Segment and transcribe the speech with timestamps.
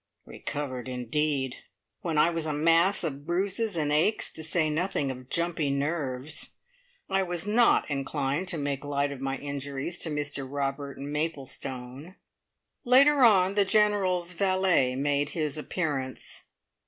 [0.25, 1.57] Recovered, indeed!
[2.01, 6.55] When I was a mass of bruises and aches, to say nothing of jumpy nerves.
[7.07, 12.15] I was not inclined to make light of my injuries to Mr Robert Maplestone.
[12.83, 16.45] Later on the General's valet made his appearance.